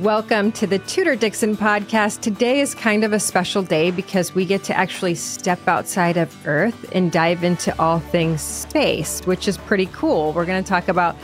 [0.00, 2.20] Welcome to the Tudor Dixon podcast.
[2.20, 6.34] Today is kind of a special day because we get to actually step outside of
[6.48, 10.32] Earth and dive into all things space, which is pretty cool.
[10.32, 11.14] We're going to talk about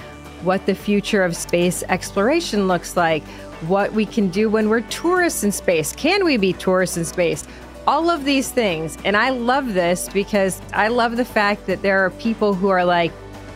[0.45, 3.25] what the future of space exploration looks like,
[3.67, 5.93] what we can do when we're tourists in space.
[5.93, 7.45] Can we be tourists in space?
[7.89, 8.97] All of these things.
[9.05, 12.85] And I love this because I love the fact that there are people who are
[12.85, 13.11] like,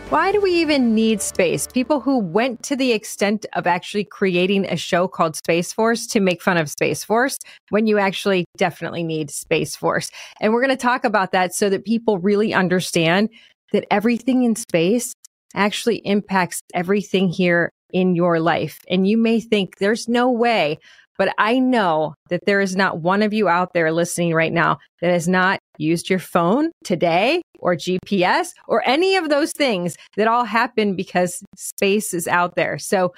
[0.09, 1.65] why do we even need space?
[1.67, 6.19] People who went to the extent of actually creating a show called Space Force to
[6.19, 10.11] make fun of Space Force when you actually definitely need Space Force.
[10.39, 13.29] And we're going to talk about that so that people really understand
[13.73, 15.13] that everything in space
[15.55, 18.79] actually impacts everything here in your life.
[18.87, 20.77] And you may think there's no way
[21.17, 24.79] but I know that there is not one of you out there listening right now
[25.01, 30.27] that has not used your phone today or GPS or any of those things that
[30.27, 32.77] all happen because space is out there.
[32.77, 33.13] So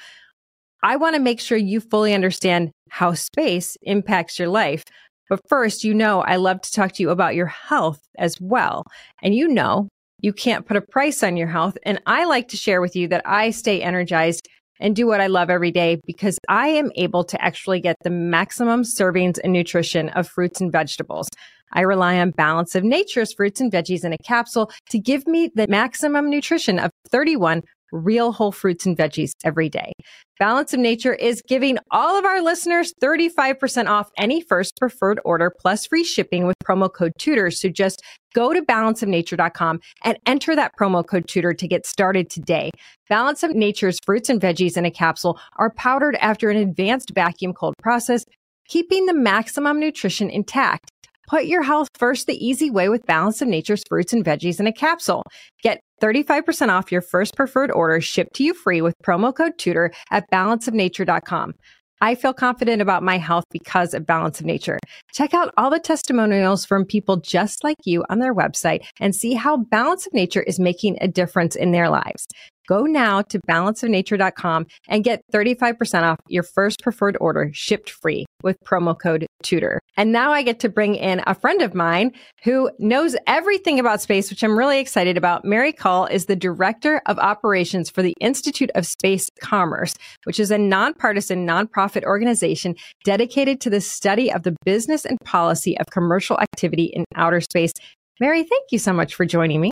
[0.84, 4.84] I want to make sure you fully understand how space impacts your life.
[5.30, 8.84] But first, you know, I love to talk to you about your health as well.
[9.22, 9.90] And you know,
[10.22, 11.78] you can't put a price on your health.
[11.84, 14.48] And I like to share with you that I stay energized
[14.80, 18.10] and do what I love every day because I am able to actually get the
[18.10, 21.30] maximum servings and nutrition of fruits and vegetables.
[21.74, 25.52] I rely on Balance of Nature's fruits and veggies in a capsule to give me
[25.54, 27.62] the maximum nutrition of 31
[27.92, 29.94] real whole fruits and veggies every day.
[30.40, 35.52] Balance of Nature is giving all of our listeners 35% off any first preferred order
[35.60, 37.52] plus free shipping with promo code TUDOR.
[37.52, 38.04] So just
[38.36, 42.70] go to balanceofnature.com and enter that promo code TUDOR to get started today.
[43.10, 47.54] Balance of Nature's fruits and veggies in a capsule are powdered after an advanced vacuum
[47.54, 48.24] cold process,
[48.68, 50.92] keeping the maximum nutrition intact.
[51.28, 54.68] Put your health first the easy way with Balance of Nature's fruits and veggies in
[54.68, 55.24] a capsule.
[55.62, 59.94] Get 35% off your first preferred order shipped to you free with promo code TUDOR
[60.10, 61.54] at balanceofnature.com.
[62.00, 64.80] I feel confident about my health because of Balance of Nature.
[65.14, 69.34] Check out all the testimonials from people just like you on their website and see
[69.34, 72.26] how Balance of Nature is making a difference in their lives.
[72.68, 78.58] Go now to balanceofnature.com and get 35% off your first preferred order shipped free with
[78.64, 79.80] promo code TUDOR.
[79.96, 82.12] And now I get to bring in a friend of mine
[82.44, 85.44] who knows everything about space, which I'm really excited about.
[85.46, 90.52] Mary Cull is the Director of Operations for the Institute of Space Commerce, which is
[90.52, 96.40] a nonpartisan nonprofit organization dedicated to the study of the business and policy of commercial
[96.40, 97.74] activity in outer space.
[98.20, 99.72] Mary, thank you so much for joining me.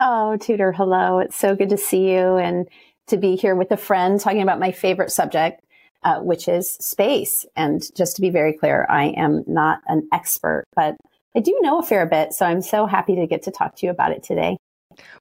[0.00, 1.18] Oh, Tudor, hello.
[1.20, 2.68] It's so good to see you and
[3.06, 5.62] to be here with a friend talking about my favorite subject,
[6.02, 7.44] uh, which is space.
[7.56, 10.96] And just to be very clear, I am not an expert, but
[11.36, 12.32] I do know a fair bit.
[12.32, 14.56] So I'm so happy to get to talk to you about it today.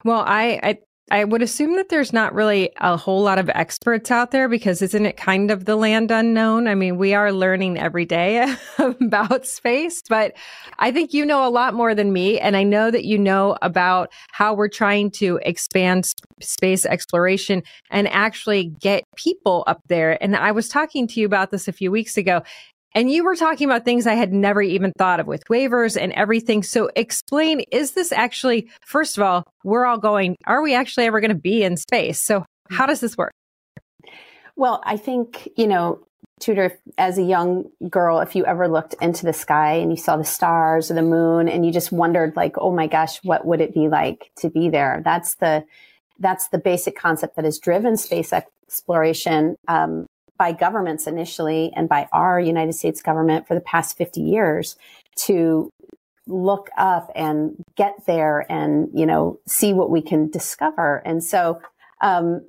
[0.04, 0.78] Well, I, I
[1.12, 4.82] I would assume that there's not really a whole lot of experts out there because
[4.82, 6.68] isn't it kind of the land unknown?
[6.68, 10.34] I mean, we are learning every day about space, but
[10.80, 12.40] I think you know a lot more than me.
[12.40, 16.12] And I know that you know about how we're trying to expand
[16.42, 17.62] space exploration
[17.92, 20.22] and actually get people up there.
[20.24, 22.42] And I was talking to you about this a few weeks ago.
[22.96, 26.14] And you were talking about things I had never even thought of with waivers and
[26.14, 26.64] everything.
[26.64, 31.20] So explain, is this actually, first of all, we're all going, are we actually ever
[31.20, 32.24] going to be in space?
[32.24, 33.34] So how does this work?
[34.56, 36.00] Well, I think, you know,
[36.40, 40.16] Tudor, as a young girl, if you ever looked into the sky and you saw
[40.16, 43.60] the stars or the moon and you just wondered like, oh my gosh, what would
[43.60, 45.02] it be like to be there?
[45.04, 45.66] That's the,
[46.20, 50.08] that's the basic concept that has driven space exploration um,
[50.38, 54.76] by governments initially and by our United States government for the past 50 years
[55.16, 55.70] to
[56.28, 61.02] look up and get there and, you know, see what we can discover.
[61.06, 61.62] And so,
[62.02, 62.48] um,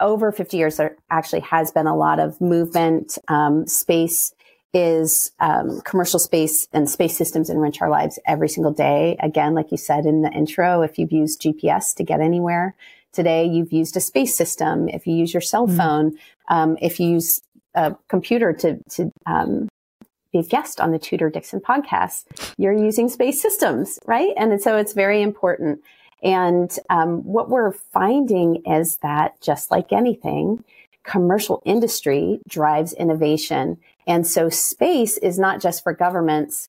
[0.00, 3.18] over 50 years, there actually has been a lot of movement.
[3.26, 4.32] Um, space
[4.74, 9.16] is um, commercial space and space systems enrich our lives every single day.
[9.20, 12.76] Again, like you said in the intro, if you've used GPS to get anywhere
[13.12, 14.88] today, you've used a space system.
[14.88, 15.76] If you use your cell mm-hmm.
[15.76, 16.54] phone, mm-hmm.
[16.54, 17.40] um, if you use
[17.74, 19.68] a computer to to um,
[20.32, 22.24] be a guest on the Tudor Dixon podcast,
[22.56, 24.32] you're using space systems, right?
[24.36, 25.80] And so it's very important.
[26.22, 30.64] And um, what we're finding is that just like anything,
[31.04, 33.78] commercial industry drives innovation.
[34.06, 36.68] And so space is not just for governments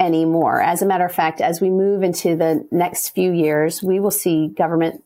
[0.00, 0.62] anymore.
[0.62, 4.12] As a matter of fact, as we move into the next few years, we will
[4.12, 5.02] see government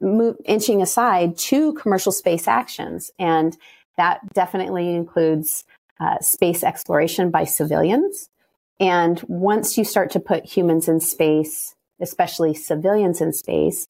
[0.00, 3.10] move, inching aside to commercial space actions.
[3.18, 3.56] And
[3.96, 5.64] that definitely includes
[6.00, 8.30] uh, space exploration by civilians.
[8.80, 13.88] And once you start to put humans in space, especially civilians in space,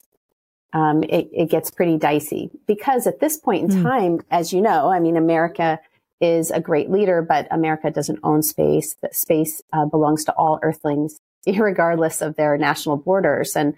[0.72, 3.82] um, it, it, gets pretty dicey because at this point in mm.
[3.82, 5.78] time, as you know, I mean, America
[6.20, 8.94] is a great leader, but America doesn't own space.
[9.02, 13.56] That space uh, belongs to all Earthlings, regardless of their national borders.
[13.56, 13.74] And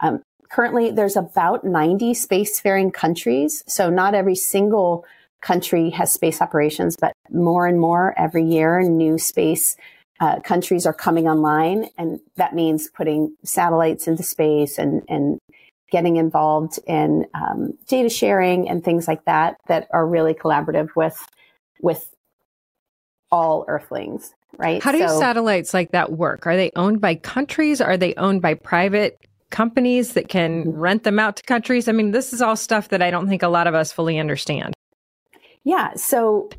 [0.00, 3.64] um, currently, there's about 90 spacefaring countries.
[3.66, 5.04] So not every single
[5.40, 9.76] country has space operations, but more and more every year, new space
[10.20, 15.40] uh, countries are coming online, and that means putting satellites into space and and
[15.90, 21.26] getting involved in um, data sharing and things like that that are really collaborative with
[21.80, 22.14] with
[23.32, 24.32] all Earthlings.
[24.58, 24.80] Right?
[24.80, 26.46] How do so, satellites like that work?
[26.46, 27.80] Are they owned by countries?
[27.80, 29.18] Are they owned by private
[29.52, 30.80] companies that can mm-hmm.
[30.80, 31.86] rent them out to countries?
[31.86, 34.18] I mean, this is all stuff that I don't think a lot of us fully
[34.18, 34.74] understand.
[35.62, 35.94] Yeah.
[35.94, 36.50] So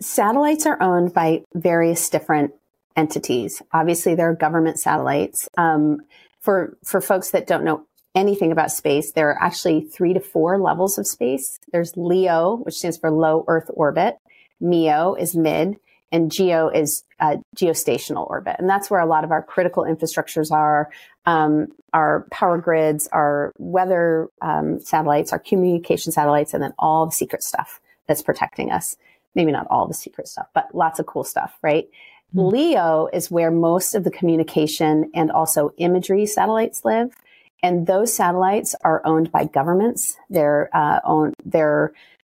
[0.00, 2.52] satellites are owned by various different
[2.96, 3.62] entities.
[3.72, 5.48] Obviously, there are government satellites.
[5.56, 6.00] Um,
[6.40, 10.58] for for folks that don't know anything about space, there are actually three to four
[10.58, 11.60] levels of space.
[11.72, 14.16] There's LEO, which stands for low Earth orbit.
[14.60, 15.76] MEO is mid,
[16.12, 20.52] and GEO is uh, geostationary orbit, and that's where a lot of our critical infrastructures
[20.52, 20.90] are.
[21.24, 27.12] Um, our power grids, our weather um, satellites, our communication satellites, and then all the
[27.12, 28.96] secret stuff that's protecting us.
[29.34, 31.88] Maybe not all the secret stuff, but lots of cool stuff, right?
[32.34, 32.54] Mm-hmm.
[32.54, 37.14] LEO is where most of the communication and also imagery satellites live.
[37.62, 40.16] And those satellites are owned by governments.
[40.28, 41.34] They're uh, owned.
[41.44, 41.92] They're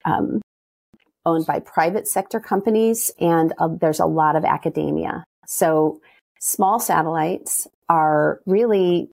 [0.04, 0.42] um,
[1.24, 5.24] owned by private sector companies, and uh, there's a lot of academia.
[5.46, 6.00] So
[6.40, 9.08] small satellites are really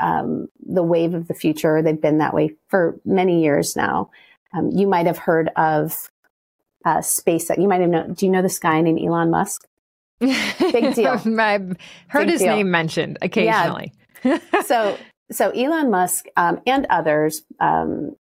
[0.00, 1.82] um, the wave of the future.
[1.82, 4.10] They've been that way for many years now.
[4.52, 6.10] Um, you might have heard of
[6.84, 7.60] uh, SpaceX.
[7.60, 8.14] You might have known.
[8.14, 9.66] Do you know this guy named Elon Musk?
[10.20, 11.20] Big deal.
[11.38, 11.76] I've
[12.08, 12.56] heard Big his deal.
[12.56, 13.92] name mentioned occasionally.
[14.22, 14.38] Yeah.
[14.64, 14.96] so,
[15.30, 18.16] so Elon Musk um, and others, um,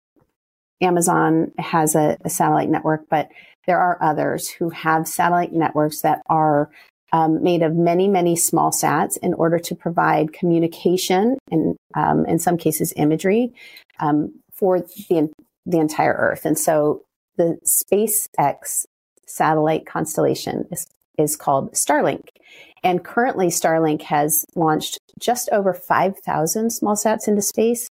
[0.83, 3.29] Amazon has a, a, satellite network, but
[3.65, 6.69] there are others who have satellite networks that are
[7.13, 12.39] um, made of many, many small sats in order to provide communication and, um, in
[12.39, 13.53] some cases, imagery
[13.99, 15.31] um, for the
[15.65, 16.45] the entire Earth.
[16.45, 17.03] And so,
[17.37, 18.85] the SpaceX
[19.25, 20.87] satellite constellation is
[21.17, 22.27] is called Starlink.
[22.83, 27.87] And currently, Starlink has launched just over 5,000 small sats into space.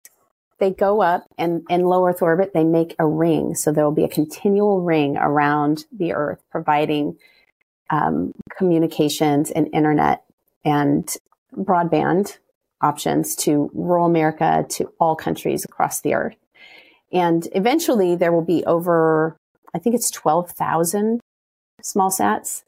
[0.59, 3.55] They go up and in low Earth orbit, they make a ring.
[3.55, 7.17] So there will be a continual ring around the Earth, providing
[7.89, 10.23] um, communications and internet
[10.65, 11.09] and
[11.55, 12.37] broadband
[12.81, 16.35] options to rural America, to all countries across the Earth.
[17.11, 19.35] And eventually, there will be over,
[19.73, 21.19] I think it's 12,000
[21.81, 22.63] small sats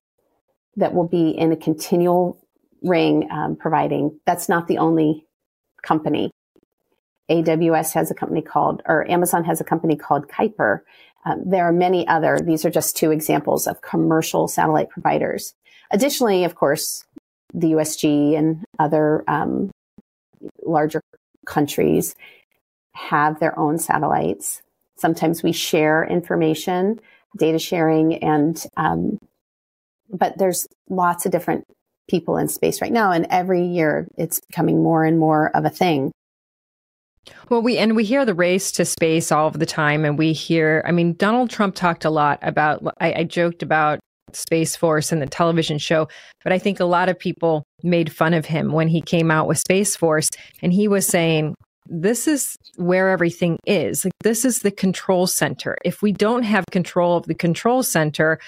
[0.76, 2.38] that will be in a continual
[2.82, 4.20] ring um, providing.
[4.26, 5.26] That's not the only
[5.84, 6.32] company.
[7.32, 10.82] AWS has a company called, or Amazon has a company called Kuiper.
[11.26, 12.40] Um, there are many other.
[12.44, 15.54] These are just two examples of commercial satellite providers.
[15.92, 17.06] Additionally, of course,
[17.54, 19.72] the USG and other um,
[20.64, 21.02] larger
[21.46, 22.16] countries
[22.94, 24.62] have their own satellites.
[24.98, 27.00] Sometimes we share information,
[27.38, 29.18] data sharing, and um,
[30.10, 31.64] but there's lots of different
[32.10, 33.12] people in space right now.
[33.12, 36.12] And every year it's becoming more and more of a thing.
[37.50, 40.34] Well, we and we hear the race to space all of the time, and we
[40.34, 40.84] hear.
[40.88, 42.82] I mean, Donald Trump talked a lot about.
[43.00, 44.00] I, I joked about
[44.34, 46.08] Space Force and the television show,
[46.44, 49.48] but I think a lot of people made fun of him when he came out
[49.48, 50.30] with Space Force,
[50.62, 51.56] and he was saying,
[51.88, 54.06] "This is where everything is.
[54.06, 55.78] Like this is the control center.
[55.86, 58.40] If we don't have control of the control center."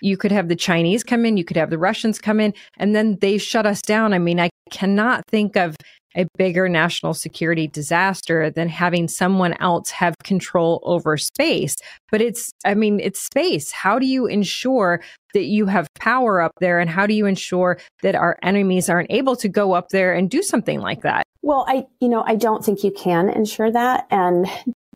[0.00, 2.94] You could have the Chinese come in, you could have the Russians come in, and
[2.94, 4.12] then they shut us down.
[4.12, 5.74] I mean, I cannot think of
[6.16, 11.76] a bigger national security disaster than having someone else have control over space.
[12.10, 13.70] But it's, I mean, it's space.
[13.70, 15.02] How do you ensure
[15.34, 16.80] that you have power up there?
[16.80, 20.30] And how do you ensure that our enemies aren't able to go up there and
[20.30, 21.24] do something like that?
[21.42, 24.06] Well, I, you know, I don't think you can ensure that.
[24.10, 24.46] And,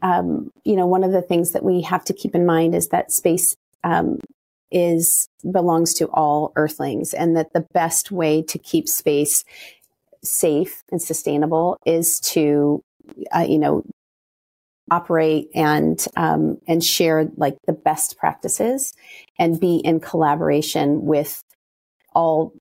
[0.03, 2.89] um, you know, one of the things that we have to keep in mind is
[2.89, 3.55] that space,
[3.85, 4.19] um,
[4.73, 9.45] is belongs to all earthlings and that the best way to keep space
[10.25, 12.83] safe and sustainable is to,
[13.35, 13.83] uh, you know,
[14.91, 18.93] operate and um, and share like the best practices
[19.39, 21.43] and be in collaboration with
[22.15, 22.53] all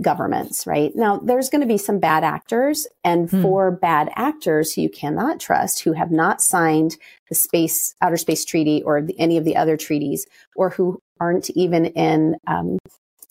[0.00, 3.40] governments right now there's going to be some bad actors and hmm.
[3.40, 6.96] for bad actors who you cannot trust who have not signed
[7.28, 11.48] the space outer space treaty or the, any of the other treaties or who aren't
[11.50, 12.78] even in um,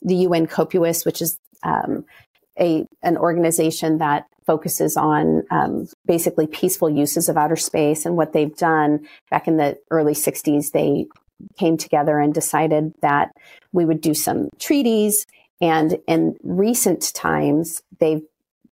[0.01, 2.05] the UN COPUOS which is um,
[2.59, 8.05] a an organization that focuses on um, basically peaceful uses of outer space.
[8.05, 11.05] And what they've done back in the early 60s, they
[11.57, 13.31] came together and decided that
[13.71, 15.25] we would do some treaties.
[15.59, 18.23] And in recent times, they've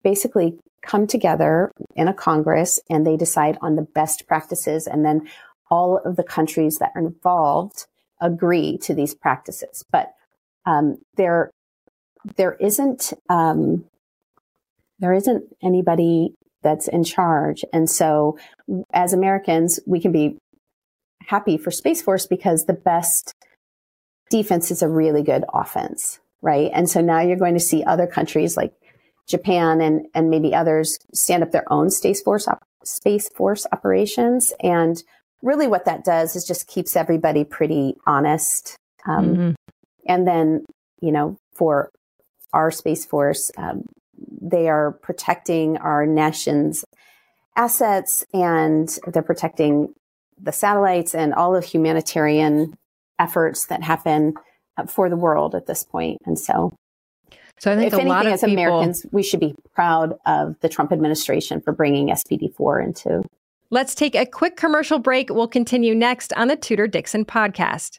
[0.02, 4.86] basically come together in a Congress and they decide on the best practices.
[4.86, 5.28] And then
[5.70, 7.86] all of the countries that are involved
[8.20, 9.84] agree to these practices.
[9.90, 10.12] But
[10.66, 11.50] um, there
[12.36, 13.84] there isn't um,
[14.98, 18.38] there isn't anybody that's in charge, and so
[18.92, 20.38] as Americans, we can be
[21.26, 23.34] happy for Space Force because the best
[24.30, 26.70] defense is a really good offense, right?
[26.72, 28.72] And so now you're going to see other countries like
[29.28, 34.52] Japan and and maybe others stand up their own Space Force op- Space Force operations,
[34.60, 35.02] and
[35.42, 38.76] really what that does is just keeps everybody pretty honest.
[39.06, 39.50] Um, mm-hmm.
[40.06, 40.64] And then
[41.00, 41.90] you know for
[42.52, 43.50] our Space Force.
[43.56, 43.84] Um,
[44.40, 46.84] they are protecting our nation's
[47.56, 49.94] assets and they're protecting
[50.40, 52.76] the satellites and all of humanitarian
[53.18, 54.34] efforts that happen
[54.76, 56.18] uh, for the world at this point.
[56.24, 56.74] And so,
[57.58, 58.52] so I think if anything, as people...
[58.52, 63.22] Americans, we should be proud of the Trump administration for bringing SPD 4 into.
[63.70, 65.30] Let's take a quick commercial break.
[65.30, 67.98] We'll continue next on the Tudor Dixon podcast.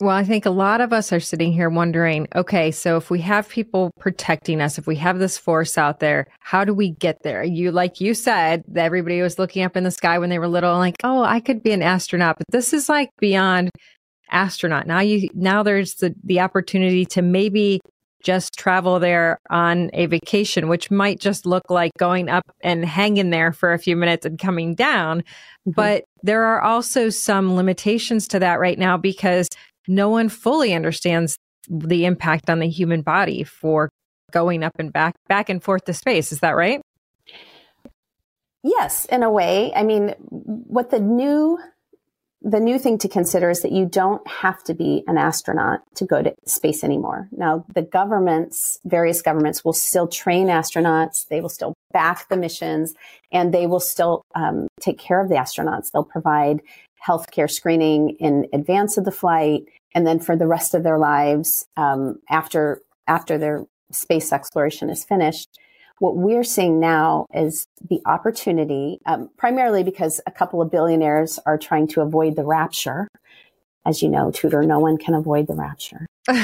[0.00, 3.20] Well, I think a lot of us are sitting here wondering okay, so if we
[3.20, 7.22] have people protecting us, if we have this force out there, how do we get
[7.22, 7.44] there?
[7.44, 10.78] You, like you said, everybody was looking up in the sky when they were little,
[10.78, 13.70] like, oh, I could be an astronaut, but this is like beyond
[14.30, 14.86] astronaut.
[14.86, 17.80] Now you, now there's the, the opportunity to maybe
[18.22, 23.30] just travel there on a vacation, which might just look like going up and hanging
[23.30, 25.20] there for a few minutes and coming down.
[25.20, 25.72] Mm-hmm.
[25.72, 29.48] But there are also some limitations to that right now because
[29.90, 31.36] no one fully understands
[31.68, 33.90] the impact on the human body for
[34.32, 36.32] going up and back back and forth to space.
[36.32, 36.80] Is that right?
[38.62, 39.72] Yes in a way.
[39.74, 41.58] I mean what the new
[42.42, 46.06] the new thing to consider is that you don't have to be an astronaut to
[46.06, 47.28] go to space anymore.
[47.32, 51.26] Now the governments various governments will still train astronauts.
[51.28, 52.94] They will still back the missions
[53.32, 55.90] and they will still um, take care of the astronauts.
[55.90, 56.62] They'll provide
[57.06, 59.62] healthcare screening in advance of the flight
[59.94, 65.04] and then for the rest of their lives um, after after their space exploration is
[65.04, 65.48] finished.
[65.98, 71.58] What we're seeing now is the opportunity um, primarily because a couple of billionaires are
[71.58, 73.08] trying to avoid the rapture.
[73.84, 76.06] As you know Tudor no one can avoid the rapture.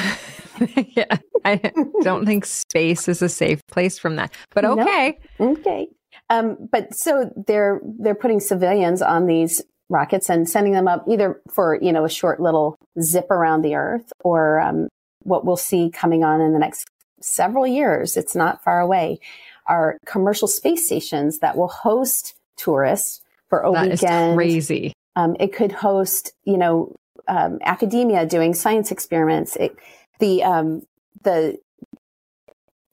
[0.97, 1.61] Yeah i
[2.03, 5.19] don't think space is a safe place from that but okay.
[5.39, 5.53] No.
[5.53, 5.87] okay.
[6.31, 11.41] Um, but so they're they're putting civilians on these rockets and sending them up either
[11.49, 14.89] for you know a short little zip around the earth or um,
[15.23, 16.89] what we'll see coming on in the next
[17.21, 18.17] several years.
[18.17, 19.19] It's not far away.
[19.67, 24.93] Are commercial space stations that will host tourists for a that weekend is crazy.
[25.15, 26.95] um, it could host you know
[27.29, 29.57] um, academia doing science experiments.
[29.57, 29.77] It,
[30.19, 30.83] the um,
[31.23, 31.59] the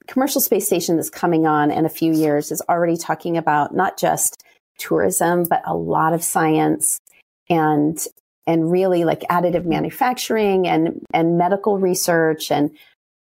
[0.07, 3.97] commercial space station that's coming on in a few years is already talking about not
[3.97, 4.43] just
[4.77, 6.99] tourism, but a lot of science
[7.49, 8.05] and
[8.45, 12.71] and really like additive manufacturing and and medical research and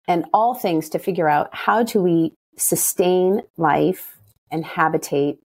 [0.08, 4.16] and all things to figure out how do we sustain life
[4.50, 5.38] and habitate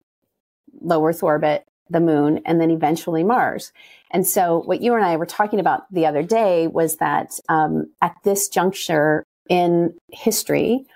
[0.80, 3.72] low Earth orbit, the moon, and then eventually Mars.
[4.10, 7.92] And so, what you and I were talking about the other day was that um,
[8.00, 10.86] at this juncture in history,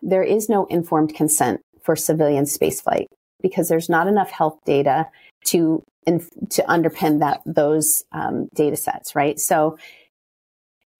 [0.00, 3.06] there is no informed consent for civilian spaceflight
[3.42, 5.08] because there's not enough health data
[5.46, 9.38] to to underpin that those um, data sets, right?
[9.38, 9.78] So,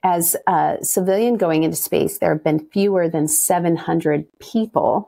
[0.05, 5.07] as a civilian going into space, there have been fewer than 700 people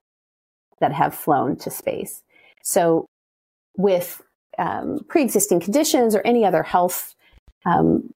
[0.81, 2.23] that have flown to space.
[2.63, 3.07] So,
[3.77, 4.21] with
[4.59, 7.15] um, pre-existing conditions or any other health
[7.67, 8.11] um,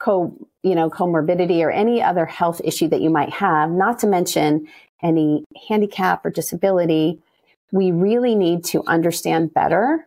[0.00, 4.06] co you know comorbidity or any other health issue that you might have, not to
[4.06, 4.66] mention
[5.02, 7.20] any handicap or disability,
[7.74, 10.06] we really need to understand better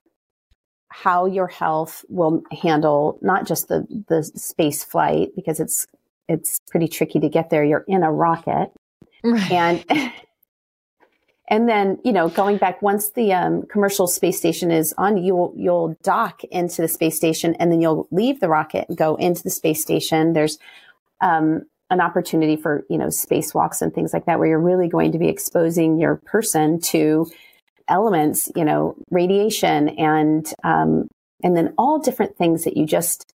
[0.88, 5.86] how your health will handle not just the, the space flight because it's
[6.30, 7.66] it's pretty tricky to get there.
[7.66, 8.72] You're in a rocket,
[9.22, 9.52] right.
[9.52, 9.86] and
[11.50, 15.54] and then you know going back once the um, commercial space station is on, you'll
[15.58, 19.44] you'll dock into the space station, and then you'll leave the rocket and go into
[19.44, 20.32] the space station.
[20.32, 20.58] There's
[21.20, 25.12] um, an opportunity for you know spacewalks and things like that, where you're really going
[25.12, 27.30] to be exposing your person to
[27.88, 31.08] elements, you know, radiation and, um,
[31.44, 33.32] and then all different things that you just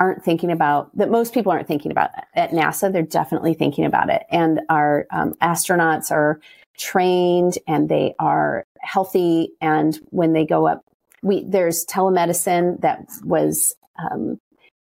[0.00, 2.92] aren't thinking about that most people aren't thinking about at NASA.
[2.92, 4.22] They're definitely thinking about it.
[4.30, 6.40] And our um, astronauts are
[6.78, 9.50] trained and they are healthy.
[9.60, 10.82] And when they go up,
[11.22, 14.38] we, there's telemedicine that was, um,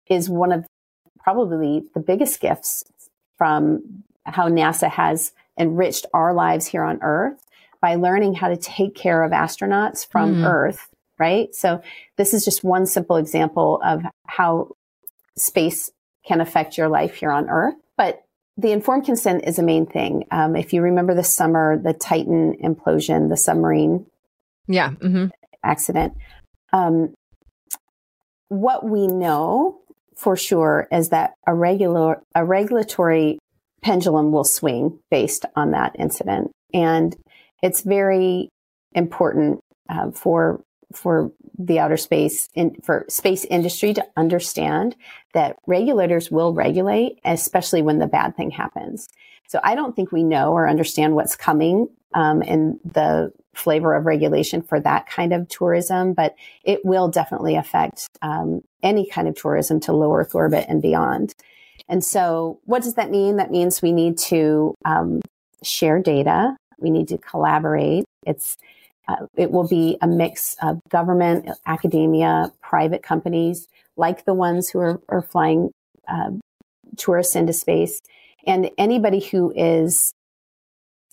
[0.08, 0.66] is one of
[1.18, 2.84] probably the biggest gifts
[3.38, 7.40] from how NASA has enriched our lives here on Earth
[7.86, 10.44] by learning how to take care of astronauts from mm.
[10.44, 10.88] Earth,
[11.20, 11.54] right?
[11.54, 11.80] So
[12.16, 14.70] this is just one simple example of how
[15.36, 15.92] space
[16.26, 17.76] can affect your life here on Earth.
[17.96, 18.24] But
[18.56, 20.24] the informed consent is a main thing.
[20.32, 24.06] Um, if you remember the summer, the Titan implosion, the submarine
[24.66, 25.26] yeah mm-hmm.
[25.62, 26.14] accident.
[26.72, 27.14] Um,
[28.48, 29.78] what we know
[30.16, 33.38] for sure is that a regular a regulatory
[33.80, 37.14] pendulum will swing based on that incident, and
[37.62, 38.48] it's very
[38.92, 40.62] important uh, for
[40.94, 44.94] for the outer space in, for space industry to understand
[45.34, 49.08] that regulators will regulate, especially when the bad thing happens.
[49.48, 54.06] So I don't think we know or understand what's coming um, in the flavor of
[54.06, 59.34] regulation for that kind of tourism, but it will definitely affect um, any kind of
[59.34, 61.34] tourism to low Earth orbit and beyond.
[61.88, 63.36] And so, what does that mean?
[63.36, 65.20] That means we need to um,
[65.62, 66.56] share data.
[66.78, 68.04] We need to collaborate.
[68.26, 68.56] It's
[69.08, 74.80] uh, it will be a mix of government, academia, private companies, like the ones who
[74.80, 75.70] are, are flying
[76.08, 76.30] uh,
[76.96, 78.00] tourists into space,
[78.46, 80.12] and anybody who is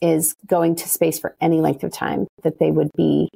[0.02, 2.28] is going to space for any length of time.
[2.44, 3.30] That they would be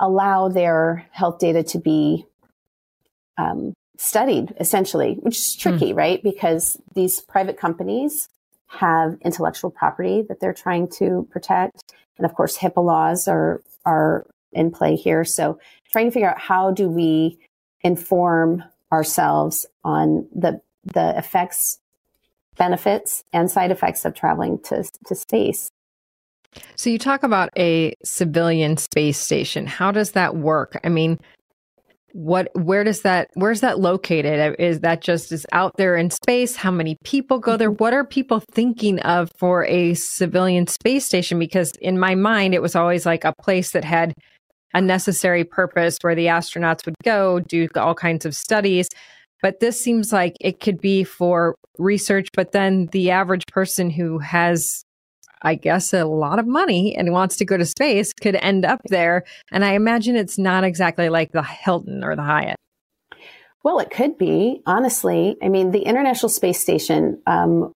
[0.00, 2.26] allow their health data to be
[3.38, 5.96] um, studied, essentially, which is tricky, mm.
[5.96, 6.22] right?
[6.22, 8.28] Because these private companies
[8.78, 11.94] have intellectual property that they're trying to protect.
[12.16, 15.24] And of course, HIPAA laws are, are in play here.
[15.24, 15.58] So
[15.92, 17.38] trying to figure out how do we
[17.82, 21.78] inform ourselves on the, the effects,
[22.56, 25.68] benefits and side effects of traveling to, to space.
[26.76, 29.66] So you talk about a civilian space station.
[29.66, 30.80] How does that work?
[30.84, 31.18] I mean,
[32.14, 34.54] what where does that where's that located?
[34.60, 36.54] Is that just is out there in space?
[36.54, 37.72] How many people go there?
[37.72, 41.40] What are people thinking of for a civilian space station?
[41.40, 44.14] Because in my mind it was always like a place that had
[44.74, 48.88] a necessary purpose where the astronauts would go do all kinds of studies.
[49.42, 54.20] But this seems like it could be for research but then the average person who
[54.20, 54.84] has
[55.44, 58.80] I guess, a lot of money and wants to go to space could end up
[58.88, 59.24] there.
[59.52, 62.56] And I imagine it's not exactly like the Hilton or the Hyatt.
[63.62, 65.36] Well, it could be, honestly.
[65.42, 67.72] I mean, the International Space Station um,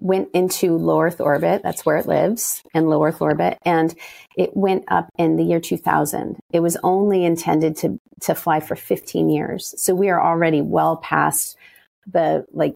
[0.00, 1.62] went into low Earth orbit.
[1.62, 3.58] That's where it lives in low Earth orbit.
[3.64, 3.94] And
[4.36, 6.38] it went up in the year 2000.
[6.52, 9.74] It was only intended to, to fly for 15 years.
[9.78, 11.56] So we are already well past
[12.06, 12.74] the like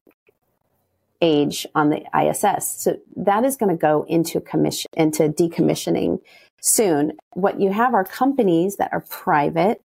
[1.20, 2.82] age on the ISS.
[2.82, 6.20] So that is going to go into commission, into decommissioning
[6.60, 7.12] soon.
[7.34, 9.82] What you have are companies that are private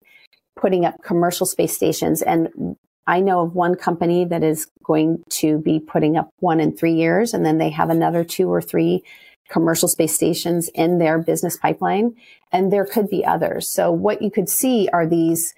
[0.57, 2.23] putting up commercial space stations.
[2.23, 6.77] And I know of one company that is going to be putting up one in
[6.77, 7.35] three years.
[7.35, 9.03] And then they have another two or three
[9.49, 12.15] commercial space stations in their business pipeline.
[12.53, 13.69] And there could be others.
[13.69, 15.55] So what you could see are these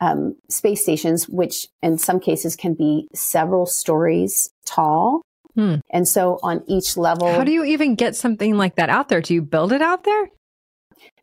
[0.00, 5.22] um, space stations, which in some cases can be several stories tall.
[5.54, 5.76] Hmm.
[5.90, 7.32] And so on each level.
[7.32, 9.20] How do you even get something like that out there?
[9.20, 10.30] Do you build it out there?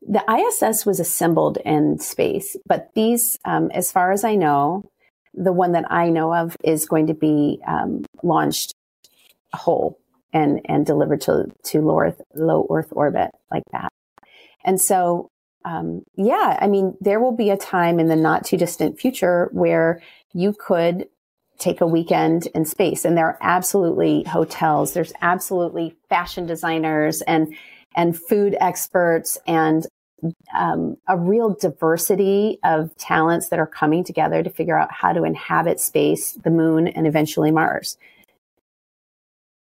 [0.02, 4.90] The ISS was assembled in space, but these, um, as far as I know,
[5.34, 8.74] the one that I know of is going to be um, launched
[9.54, 9.98] whole
[10.34, 13.90] and and delivered to to low Earth low Earth orbit like that.
[14.64, 15.30] And so
[15.64, 19.50] um, yeah, I mean, there will be a time in the not too distant future
[19.52, 20.02] where
[20.34, 21.08] you could
[21.58, 24.94] take a weekend in space and there are absolutely hotels.
[24.94, 27.56] There's absolutely fashion designers and,
[27.96, 29.86] and food experts and
[30.58, 35.24] um, a real diversity of talents that are coming together to figure out how to
[35.24, 37.98] inhabit space, the moon, and eventually Mars.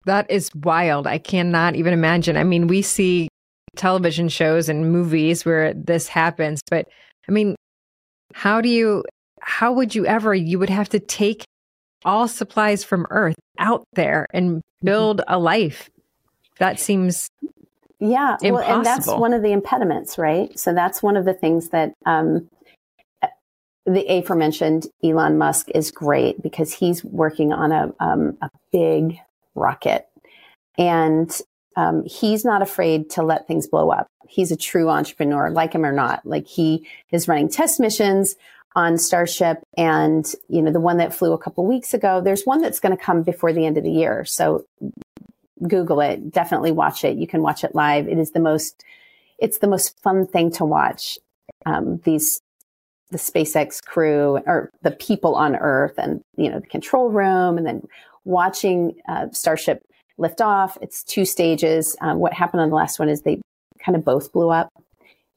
[0.06, 1.08] That is wild.
[1.08, 2.36] I cannot even imagine.
[2.36, 3.30] I mean, we see
[3.76, 6.62] television shows and movies where this happens.
[6.69, 6.88] But
[7.28, 7.56] I mean,
[8.34, 9.04] how do you,
[9.41, 11.46] how would you ever, you would have to take
[12.06, 14.86] all supplies from Earth out there and mm-hmm.
[14.86, 15.89] build a life.
[16.60, 17.30] That seems
[18.00, 18.54] yeah, impossible.
[18.54, 20.58] well, and that's one of the impediments, right?
[20.60, 22.50] So that's one of the things that um,
[23.86, 29.20] the aforementioned Elon Musk is great because he's working on a um, a big
[29.56, 30.08] rocket,
[30.78, 31.39] and
[31.76, 34.08] um, he's not afraid to let things blow up.
[34.28, 36.26] He's a true entrepreneur, like him or not.
[36.26, 38.36] Like he is running test missions
[38.76, 42.22] on Starship and, you know, the one that flew a couple weeks ago.
[42.22, 44.26] There's one that's going to come before the end of the year.
[44.26, 44.66] So
[45.68, 46.32] Google it.
[46.32, 47.18] Definitely watch it.
[47.18, 48.08] You can watch it live.
[48.08, 48.84] It is the most,
[49.38, 51.20] it's the most fun thing to watch.
[51.66, 52.42] Um, these,
[53.12, 57.68] the SpaceX crew or the people on Earth and, you know, the control room and
[57.68, 57.84] then
[58.26, 59.84] watching uh, Starship
[60.18, 60.78] lift off.
[60.82, 61.96] It's two stages.
[62.02, 63.42] Um, what happened on the last one is they
[63.80, 64.70] kind of both blew up.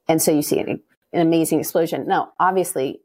[0.08, 0.80] And so you see an,
[1.12, 2.06] an amazing explosion.
[2.06, 3.00] Now, obviously,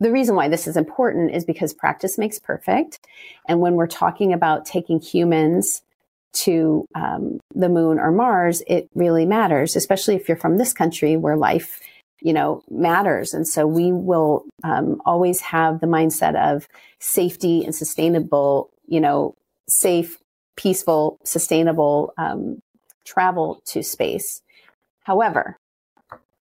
[0.00, 2.98] the reason why this is important is because practice makes perfect.
[3.48, 5.82] And when we're talking about taking humans
[6.34, 11.16] to um, the moon or Mars, it really matters, especially if you're from this country
[11.16, 11.80] where life
[12.20, 13.32] you know, matters.
[13.32, 16.66] And so we will um, always have the mindset of
[16.98, 19.34] safety and sustainable, you know,
[19.68, 20.18] safe,
[20.56, 22.60] peaceful, sustainable um,
[23.04, 24.42] travel to space.
[25.04, 25.56] However,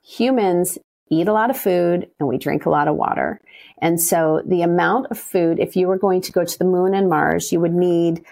[0.04, 0.78] humans
[1.12, 3.40] eat a lot of food and we drink a lot of water.
[3.80, 6.96] And so the amount of food, if you were going to go to the moon
[6.96, 8.24] and Mars, you would need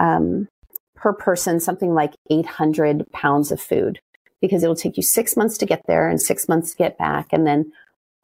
[0.00, 0.48] um,
[0.94, 4.00] per person something like 800 pounds of food
[4.40, 7.28] because it'll take you six months to get there and six months to get back.
[7.32, 7.70] And then,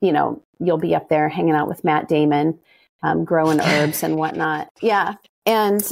[0.01, 2.59] you know, you'll be up there hanging out with Matt Damon,
[3.03, 4.69] um, growing herbs and whatnot.
[4.81, 5.15] Yeah.
[5.45, 5.83] And,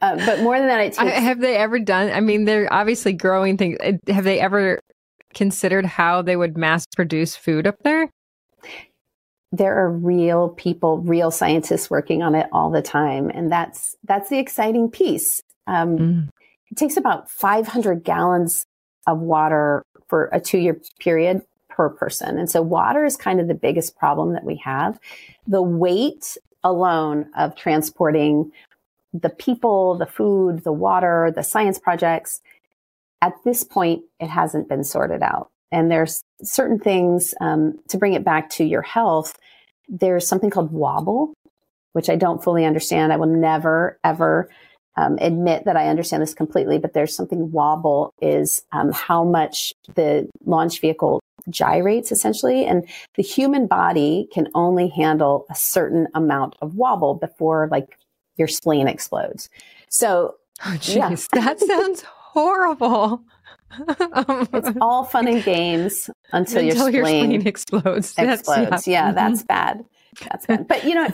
[0.00, 1.12] uh, but more than that, it takes.
[1.12, 2.10] have they ever done?
[2.10, 3.76] I mean, they're obviously growing things.
[4.08, 4.80] Have they ever
[5.38, 8.10] considered how they would mass produce food up there?
[9.52, 14.28] There are real people, real scientists working on it all the time, and that's that's
[14.28, 15.40] the exciting piece.
[15.66, 16.28] Um, mm.
[16.70, 18.66] It takes about 500 gallons
[19.06, 22.36] of water for a two year period per person.
[22.38, 24.98] And so water is kind of the biggest problem that we have.
[25.46, 28.50] The weight alone of transporting
[29.14, 32.42] the people, the food, the water, the science projects,
[33.22, 35.50] at this point, it hasn't been sorted out.
[35.70, 39.38] And there's certain things um, to bring it back to your health.
[39.88, 41.34] There's something called wobble,
[41.92, 43.12] which I don't fully understand.
[43.12, 44.48] I will never, ever
[44.96, 49.72] um, admit that I understand this completely, but there's something wobble is um, how much
[49.94, 52.64] the launch vehicle gyrates essentially.
[52.64, 57.98] And the human body can only handle a certain amount of wobble before like
[58.36, 59.48] your spleen explodes.
[59.88, 61.14] So, oh, yeah.
[61.32, 62.04] that sounds
[62.38, 63.22] horrible.
[63.88, 68.14] it's all fun and games until, until your, spleen your spleen explodes.
[68.16, 68.70] Explodes.
[68.70, 69.84] That's, yeah, yeah that's bad.
[70.22, 70.64] That's fun.
[70.64, 71.08] But you know,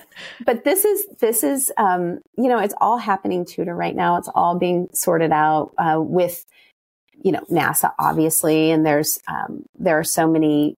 [0.44, 4.16] but this is this is um, you know, it's all happening Tudor right now.
[4.16, 6.44] It's all being sorted out uh, with
[7.22, 10.76] you know NASA obviously, and there's um, there are so many.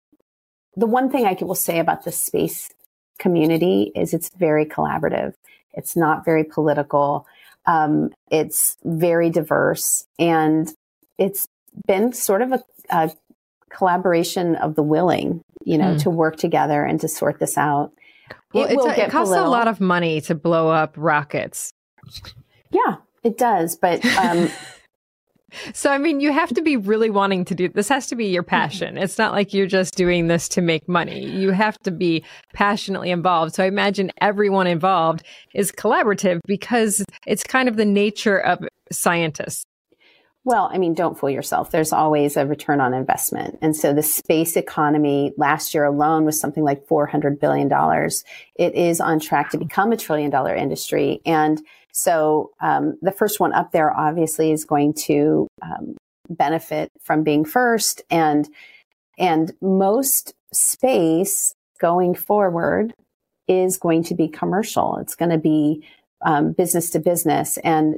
[0.77, 2.73] The one thing I will say about the space
[3.19, 5.35] community is it's very collaborative.
[5.73, 7.27] It's not very political.
[7.67, 10.73] Um, it's very diverse, and
[11.19, 11.47] it's
[11.87, 13.11] been sort of a, a
[13.71, 16.03] collaboration of the willing, you know, mm.
[16.03, 17.93] to work together and to sort this out.
[18.53, 21.73] Well, it, a, it costs a lot of money to blow up rockets.
[22.71, 23.77] Yeah, it does.
[23.77, 24.49] But um,
[25.73, 27.89] so, I mean, you have to be really wanting to do this.
[27.89, 28.51] Has to be your hmm.
[28.51, 28.99] passion.
[28.99, 31.25] It's not like you're just doing this to make money.
[31.25, 33.55] You have to be passionately involved.
[33.55, 35.23] So, I imagine everyone involved
[35.55, 39.65] is collaborative because it's kind of the nature of scientists.
[40.47, 41.73] Well, I mean, don't fool yourself.
[41.73, 43.59] There's always a return on investment.
[43.63, 47.69] And so the space economy last year alone was something like $400 billion.
[48.55, 51.21] It is on track to become a trillion dollar industry.
[51.27, 51.61] And
[51.97, 55.97] so um, the first one up there obviously is going to um,
[56.29, 58.03] benefit from being first.
[58.11, 58.47] And,
[59.19, 62.93] and most space going forward
[63.49, 64.99] is going to be commercial.
[64.99, 65.89] It's going to be
[66.21, 67.57] um, business to business.
[67.65, 67.97] And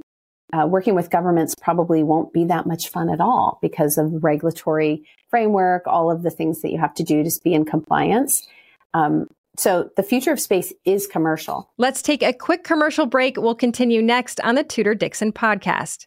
[0.52, 5.02] uh, working with governments probably won't be that much fun at all because of regulatory
[5.28, 8.46] framework, all of the things that you have to do to be in compliance.
[8.94, 9.26] Um,
[9.58, 11.70] so the future of space is commercial.
[11.78, 13.36] Let's take a quick commercial break.
[13.36, 16.06] We'll continue next on the Tudor Dixon podcast.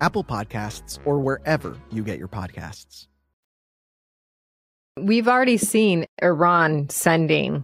[0.00, 3.06] Apple Podcasts, or wherever you get your podcasts.
[4.98, 7.62] We've already seen Iran sending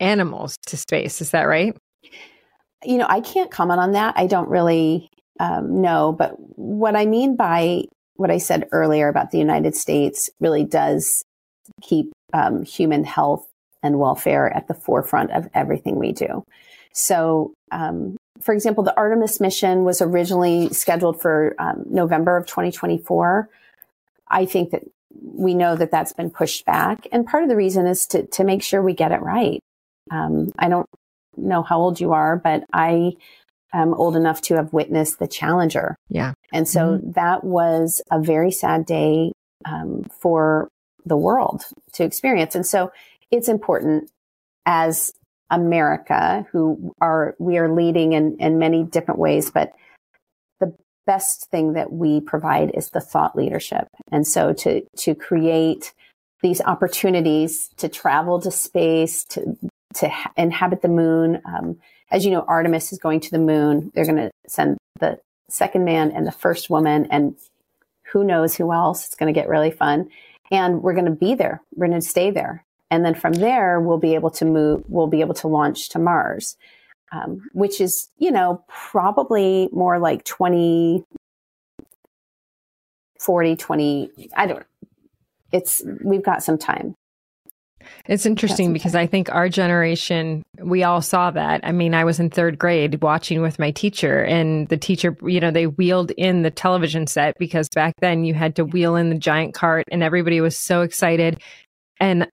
[0.00, 1.20] animals to space.
[1.20, 1.76] Is that right?
[2.84, 4.14] You know, I can't comment on that.
[4.16, 6.12] I don't really um, know.
[6.12, 11.24] But what I mean by what I said earlier about the United States really does
[11.82, 13.46] keep um, human health
[13.82, 16.42] and welfare at the forefront of everything we do.
[16.92, 23.48] So, um, for example, the Artemis mission was originally scheduled for um, November of 2024.
[24.28, 24.82] I think that
[25.22, 27.06] we know that that's been pushed back.
[27.12, 29.60] And part of the reason is to, to make sure we get it right.
[30.10, 30.88] Um, I don't
[31.36, 33.12] know how old you are, but I
[33.72, 35.96] am old enough to have witnessed the Challenger.
[36.08, 36.34] Yeah.
[36.52, 37.12] And so mm-hmm.
[37.12, 39.32] that was a very sad day
[39.64, 40.68] um, for
[41.04, 42.54] the world to experience.
[42.54, 42.92] And so
[43.30, 44.10] it's important
[44.66, 45.12] as
[45.50, 49.72] America, who are, we are leading in, in many different ways, but
[50.60, 50.74] the
[51.06, 53.88] best thing that we provide is the thought leadership.
[54.12, 55.92] And so to, to create
[56.42, 59.56] these opportunities to travel to space, to,
[59.94, 61.42] to ha- inhabit the moon.
[61.44, 61.78] Um,
[62.10, 63.92] as you know, Artemis is going to the moon.
[63.94, 67.36] They're going to send the second man and the first woman and
[68.12, 69.06] who knows who else.
[69.06, 70.10] It's going to get really fun.
[70.50, 71.62] And we're going to be there.
[71.74, 72.64] We're going to stay there.
[72.90, 75.98] And then from there, we'll be able to move, we'll be able to launch to
[75.98, 76.56] Mars,
[77.12, 81.04] um, which is, you know, probably more like 20,
[83.20, 84.64] 40, 20, I don't know.
[85.52, 86.94] It's, we've got some time.
[88.06, 91.60] It's interesting because I think our generation, we all saw that.
[91.64, 95.40] I mean, I was in third grade watching with my teacher, and the teacher, you
[95.40, 99.10] know, they wheeled in the television set because back then you had to wheel in
[99.10, 101.40] the giant cart, and everybody was so excited.
[101.98, 102.28] And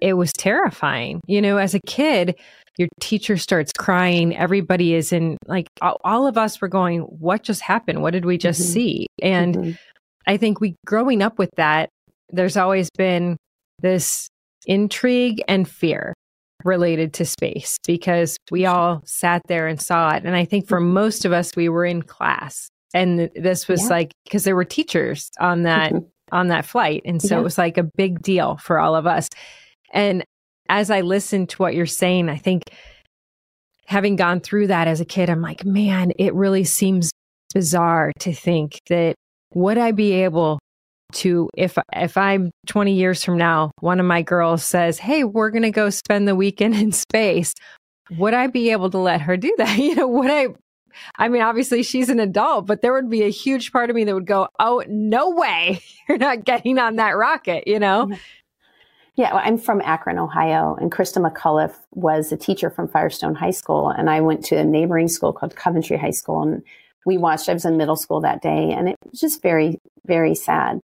[0.00, 1.20] it was terrifying.
[1.26, 2.38] You know, as a kid,
[2.78, 4.36] your teacher starts crying.
[4.36, 8.02] Everybody is in, like, all of us were going, What just happened?
[8.02, 8.72] What did we just mm-hmm.
[8.72, 9.06] see?
[9.22, 9.70] And mm-hmm.
[10.26, 11.90] I think we, growing up with that,
[12.30, 13.36] there's always been
[13.80, 14.28] this
[14.66, 16.14] intrigue and fear
[16.64, 20.24] related to space because we all sat there and saw it.
[20.24, 20.92] And I think for mm-hmm.
[20.92, 22.68] most of us, we were in class.
[22.92, 23.88] And this was yeah.
[23.88, 25.92] like, because there were teachers on that.
[25.92, 26.06] Mm-hmm.
[26.32, 27.02] On that flight.
[27.04, 27.40] And so yeah.
[27.40, 29.28] it was like a big deal for all of us.
[29.90, 30.24] And
[30.68, 32.64] as I listen to what you're saying, I think
[33.86, 37.10] having gone through that as a kid, I'm like, man, it really seems
[37.52, 39.16] bizarre to think that
[39.54, 40.60] would I be able
[41.12, 45.50] to if if I'm 20 years from now, one of my girls says, "Hey, we're
[45.50, 47.54] going to go spend the weekend in space."
[48.18, 49.78] Would I be able to let her do that?
[49.78, 50.48] You know, would I
[51.16, 54.04] I mean, obviously she's an adult, but there would be a huge part of me
[54.04, 55.80] that would go, "Oh, no way.
[56.08, 58.06] You're not getting on that rocket," you know?
[58.06, 58.14] Mm-hmm.
[59.16, 63.50] Yeah, well, I'm from Akron, Ohio, and Krista McCullough was a teacher from Firestone High
[63.50, 66.62] School, and I went to a neighboring school called Coventry High School, and
[67.04, 67.48] we watched.
[67.48, 70.80] I was in middle school that day, and it was just very, very sad.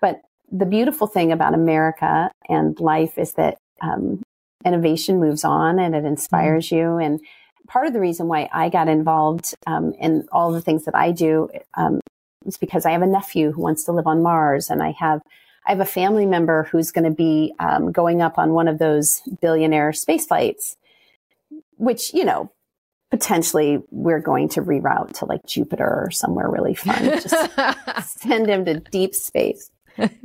[0.00, 4.22] But the beautiful thing about America and life is that um,
[4.64, 6.76] innovation moves on, and it inspires mm-hmm.
[6.76, 6.98] you.
[6.98, 7.20] And
[7.68, 11.12] part of the reason why I got involved um, in all the things that I
[11.12, 12.00] do um,
[12.46, 15.20] is because I have a nephew who wants to live on Mars, and I have
[15.66, 18.78] I have a family member who's going to be um, going up on one of
[18.78, 20.76] those billionaire space flights,
[21.76, 22.50] which, you know,
[23.10, 27.04] potentially we're going to reroute to like Jupiter or somewhere really fun.
[27.04, 27.34] Just
[28.20, 29.70] send him to deep space.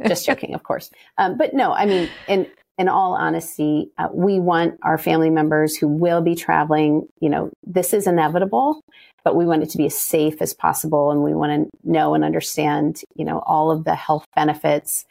[0.06, 0.92] Just joking, of course.
[1.18, 2.48] Um, but no, I mean, in
[2.78, 7.08] in all honesty, uh, we want our family members who will be traveling.
[7.20, 8.84] You know, this is inevitable,
[9.24, 12.16] but we want it to be as safe as possible, and we want to know
[12.16, 15.06] and understand, you know, all of the health benefits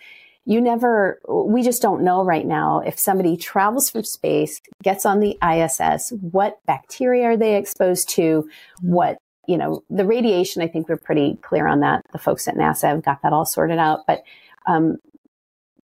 [0.46, 5.20] you never, we just don't know right now if somebody travels from space, gets on
[5.20, 8.48] the ISS, what bacteria are they exposed to?
[8.80, 12.02] What, you know, the radiation, I think we're pretty clear on that.
[12.12, 14.00] The folks at NASA have got that all sorted out.
[14.06, 14.22] But
[14.66, 14.96] um,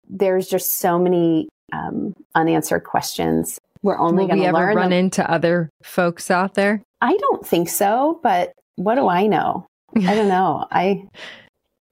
[0.10, 3.60] there's just so many um, unanswered questions.
[3.82, 4.76] We're only going to learn.
[4.76, 4.99] run them.
[4.99, 6.82] into other folks out there?
[7.01, 9.68] I don't think so, but what do I know?
[9.95, 10.66] I don't know.
[10.72, 11.03] I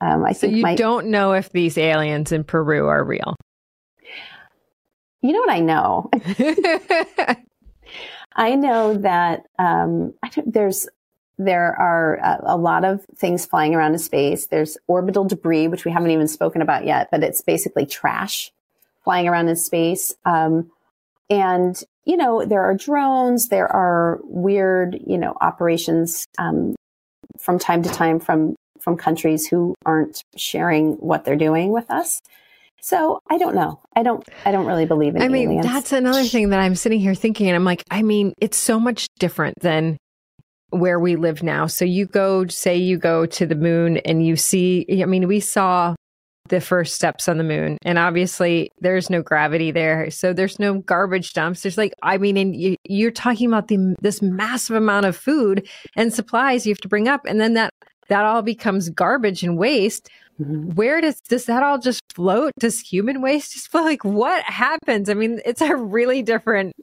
[0.04, 3.38] um, I so think you my, don't know if these aliens in Peru are real.
[5.22, 6.10] You know what I know?
[8.36, 10.14] I know that um,
[10.46, 10.90] there's
[11.38, 14.48] there are a, a, lot of things flying around in space.
[14.48, 18.52] There's orbital debris, which we haven't even spoken about yet, but it's basically trash
[19.04, 20.14] flying around in space.
[20.26, 20.70] Um,
[21.30, 26.76] and you know there are drones, there are weird you know operations um,
[27.40, 32.22] from time to time from from countries who aren't sharing what they're doing with us.
[32.82, 33.80] So I don't know.
[33.96, 34.28] I don't.
[34.46, 35.22] I don't really believe in.
[35.22, 35.66] I mean, aliens.
[35.66, 38.78] that's another thing that I'm sitting here thinking, and I'm like, I mean, it's so
[38.78, 39.98] much different than
[40.72, 41.68] where we live now.
[41.68, 44.86] So you go, say, you go to the moon, and you see.
[45.02, 45.96] I mean, we saw
[46.50, 50.80] the first steps on the moon, and obviously there's no gravity there, so there's no
[50.80, 51.62] garbage dumps.
[51.62, 55.66] There's like, I mean, and you, you're talking about the this massive amount of food
[55.96, 57.70] and supplies you have to bring up, and then that
[58.10, 60.10] that all becomes garbage and waste.
[60.40, 60.72] Mm-hmm.
[60.72, 62.54] Where does does that all just float?
[62.60, 63.86] Does human waste just float?
[63.86, 65.10] Like what happens?
[65.10, 66.74] I mean, it's a really different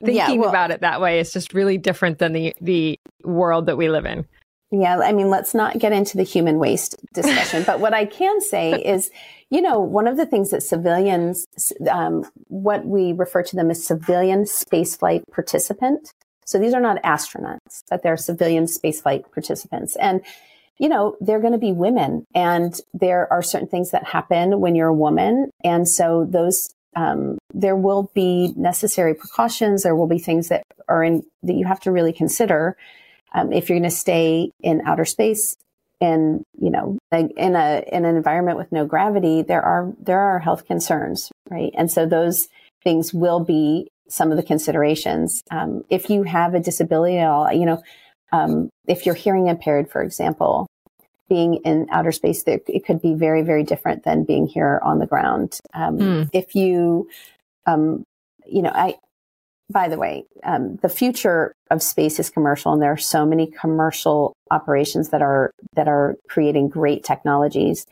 [0.00, 1.20] thinking yeah, well, about it that way.
[1.20, 4.26] It's just really different than the the world that we live in.
[4.72, 7.62] Yeah, I mean, let's not get into the human waste discussion.
[7.66, 9.10] but what I can say is,
[9.50, 11.46] you know, one of the things that civilians,
[11.90, 16.14] um, what we refer to them as civilian spaceflight participant,
[16.44, 19.96] so these are not astronauts, but they're civilian spaceflight participants.
[19.96, 20.22] And,
[20.78, 24.74] you know, they're going to be women and there are certain things that happen when
[24.74, 25.50] you're a woman.
[25.62, 29.82] And so those, um, there will be necessary precautions.
[29.82, 32.76] There will be things that are in, that you have to really consider.
[33.32, 35.56] Um, if you're going to stay in outer space
[36.00, 40.40] and, you know, in a, in an environment with no gravity, there are, there are
[40.40, 41.72] health concerns, right?
[41.78, 42.48] And so those
[42.82, 45.42] things will be some of the considerations.
[45.50, 47.82] Um, if you have a disability at all, you know,
[48.30, 50.66] um, if you're hearing impaired, for example,
[51.28, 55.06] being in outer space, it could be very, very different than being here on the
[55.06, 55.58] ground.
[55.72, 56.30] Um, mm.
[56.34, 57.08] If you,
[57.64, 58.04] um,
[58.44, 58.96] you know, I,
[59.70, 63.46] by the way, um, the future of space is commercial, and there are so many
[63.46, 67.86] commercial operations that are that are creating great technologies.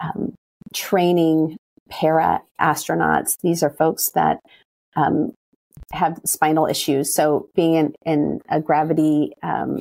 [0.00, 0.34] Um,
[0.72, 1.58] training
[1.90, 4.38] para astronauts; these are folks that
[4.96, 5.34] um,
[5.92, 7.14] have spinal issues.
[7.14, 9.80] So being in, in a gravity, um,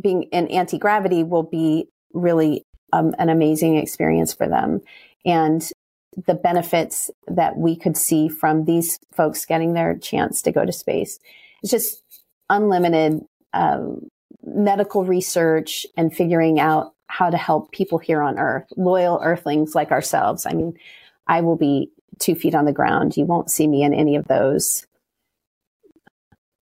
[0.00, 4.80] being in anti gravity will be really um, an amazing experience for them.
[5.24, 5.62] And
[6.26, 10.72] the benefits that we could see from these folks getting their chance to go to
[10.72, 11.18] space.
[11.62, 12.02] It's just
[12.50, 13.20] unlimited
[13.54, 14.08] um,
[14.44, 19.90] medical research and figuring out how to help people here on Earth, loyal Earthlings like
[19.90, 20.46] ourselves.
[20.46, 20.78] I mean,
[21.26, 21.90] I will be
[22.22, 23.16] two feet on the ground.
[23.16, 24.86] You won't see me in any of those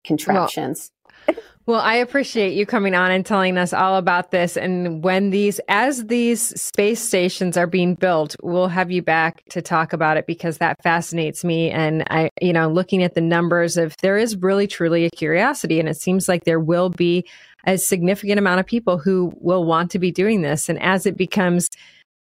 [0.04, 0.92] contraptions.
[1.28, 1.38] Well,
[1.70, 4.58] well, I appreciate you coming on and telling us all about this.
[4.58, 9.62] And when these, as these space stations are being built, we'll have you back to
[9.62, 11.70] talk about it because that fascinates me.
[11.70, 15.80] And I, you know, looking at the numbers of there is really truly a curiosity,
[15.80, 17.24] and it seems like there will be
[17.68, 20.70] a significant amount of people who will want to be doing this.
[20.70, 21.70] And as it becomes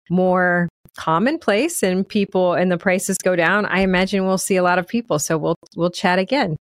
[0.10, 0.68] more
[0.98, 4.88] commonplace and people and the prices go down, I imagine we'll see a lot of
[4.88, 5.20] people.
[5.20, 6.58] So we'll we'll chat again.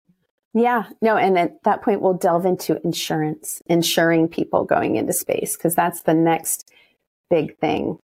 [0.55, 5.57] Yeah, no, and at that point we'll delve into insurance, insuring people going into space
[5.57, 6.71] because that's the next
[7.29, 7.99] big thing.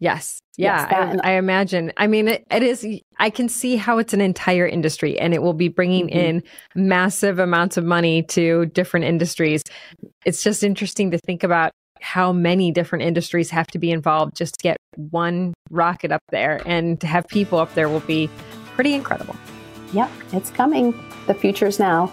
[0.00, 0.40] Yes.
[0.56, 1.92] Yeah, yes, I, I, imagine.
[1.96, 2.86] I mean, it, it is,
[3.18, 6.18] I can see how it's an entire industry and it will be bringing mm-hmm.
[6.18, 6.42] in
[6.74, 9.62] massive amounts of money to different industries.
[10.24, 11.72] It's just interesting to think about
[12.04, 14.76] how many different industries have to be involved just to get
[15.10, 18.28] one rocket up there and to have people up there will be
[18.74, 19.34] pretty incredible.
[19.94, 20.92] Yep, it's coming.
[21.26, 22.12] The future's now.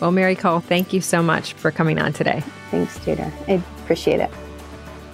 [0.00, 2.42] Well, Mary Cull, thank you so much for coming on today.
[2.72, 3.32] Thanks, Tudor.
[3.46, 4.30] I appreciate it.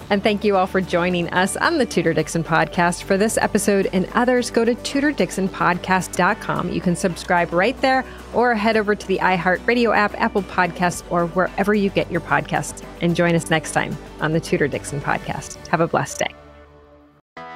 [0.09, 3.03] And thank you all for joining us on the Tudor Dixon podcast.
[3.03, 6.71] For this episode and others, go to tudordixonpodcast.com.
[6.71, 11.27] You can subscribe right there or head over to the iHeartRadio app, Apple Podcasts, or
[11.27, 12.83] wherever you get your podcasts.
[13.01, 15.65] And join us next time on the Tudor Dixon podcast.
[15.67, 16.44] Have a blessed day.